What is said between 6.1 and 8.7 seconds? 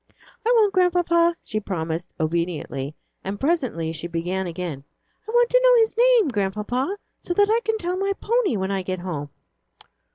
Grandpapa, so that I can tell my pony